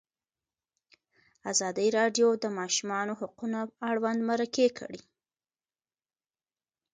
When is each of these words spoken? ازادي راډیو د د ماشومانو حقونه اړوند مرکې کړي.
ازادي 1.51 1.87
راډیو 1.97 2.27
د 2.37 2.39
د 2.43 2.45
ماشومانو 2.59 3.13
حقونه 3.21 3.59
اړوند 3.89 4.19
مرکې 4.29 4.67
کړي. 4.77 5.01